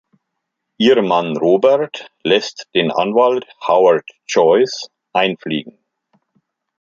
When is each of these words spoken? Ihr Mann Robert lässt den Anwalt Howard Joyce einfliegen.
Ihr 0.79 0.99
Mann 1.03 1.37
Robert 1.37 2.11
lässt 2.23 2.67
den 2.73 2.89
Anwalt 2.89 3.45
Howard 3.67 4.09
Joyce 4.27 4.89
einfliegen. 5.13 5.77